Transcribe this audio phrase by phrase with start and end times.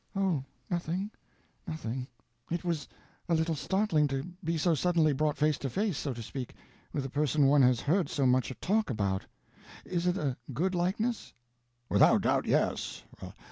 [0.15, 1.11] "Oh, nothing,
[1.67, 2.07] nothing."
[2.49, 2.87] "It was
[3.29, 6.55] a little startling to be so suddenly brought face to face, so to speak,
[6.91, 9.27] with a person one has heard so much talk about.
[9.85, 11.35] Is it a good likeness?"
[11.87, 13.03] "Without doubt, yes.